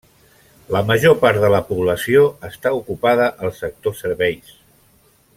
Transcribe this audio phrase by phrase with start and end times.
[0.75, 4.51] La major part de la població està ocupada al sector serveis.